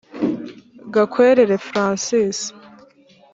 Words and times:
Gakwerere 0.93 1.55
francis 1.67 2.39